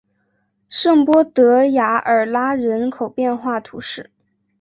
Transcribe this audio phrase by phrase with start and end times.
[0.67, 4.09] 圣波德雅尔拉人口变化图示